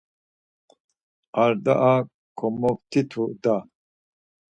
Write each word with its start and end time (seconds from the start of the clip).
Ar 1.43 1.53
daa, 1.65 1.95
komoft̆itu 2.37 3.23
da. 3.43 3.55